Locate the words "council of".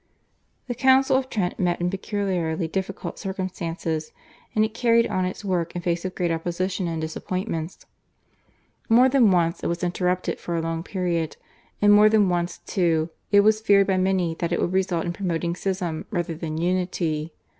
0.73-1.29